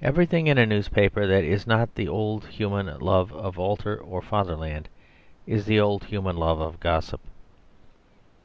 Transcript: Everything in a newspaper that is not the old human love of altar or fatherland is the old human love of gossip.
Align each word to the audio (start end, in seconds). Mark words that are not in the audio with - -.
Everything 0.00 0.46
in 0.46 0.56
a 0.56 0.64
newspaper 0.64 1.26
that 1.26 1.42
is 1.42 1.66
not 1.66 1.92
the 1.96 2.06
old 2.06 2.46
human 2.46 2.96
love 3.00 3.32
of 3.32 3.58
altar 3.58 3.96
or 3.98 4.22
fatherland 4.22 4.88
is 5.48 5.64
the 5.66 5.80
old 5.80 6.04
human 6.04 6.36
love 6.36 6.60
of 6.60 6.78
gossip. 6.78 7.22